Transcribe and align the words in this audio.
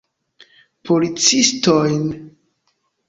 Policistojn. 0.87 2.09